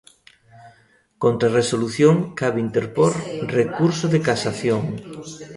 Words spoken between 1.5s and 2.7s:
resolución cabe